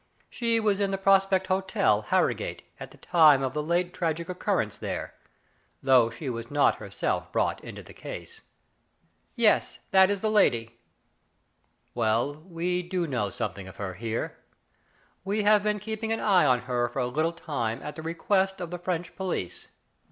She 0.31 0.59
was 0.59 0.79
in 0.79 0.89
the 0.89 0.97
Prospect 0.97 1.45
Hotel, 1.45 2.01
Harrogate, 2.01 2.63
at 2.79 2.89
the 2.89 2.97
time 2.97 3.43
of 3.43 3.53
the 3.53 3.61
late 3.61 3.93
tragic 3.93 4.29
occurrence 4.29 4.75
there, 4.77 5.13
though 5.83 6.09
she 6.09 6.27
was 6.27 6.49
not 6.49 6.79
herself 6.79 7.31
brought 7.31 7.63
into 7.63 7.83
the 7.83 7.93
case." 7.93 8.41
Digitized 9.37 9.37
by 9.37 9.37
Google 9.37 9.43
RICHARD 9.43 9.43
BOWLING. 9.43 9.43
167" 9.43 9.43
Yes, 9.45 9.79
that 9.91 10.09
is 10.09 10.21
the 10.21 10.31
lady." 10.31 10.77
"Well, 11.93 12.33
we 12.73 12.81
do 12.81 13.05
know 13.05 13.29
something 13.29 13.67
of 13.67 13.75
her 13.75 13.93
here. 13.93 14.37
We 15.23 15.43
have 15.43 15.61
been 15.61 15.77
keeping 15.79 16.11
an 16.11 16.19
eye 16.19 16.47
on 16.47 16.61
her 16.61 16.89
for 16.89 16.97
a 16.97 17.05
little 17.05 17.31
time 17.33 17.79
at 17.83 17.95
the 17.95 18.01
request 18.01 18.59
of 18.59 18.71
the 18.71 18.79
French 18.79 19.15
police. 19.15 19.67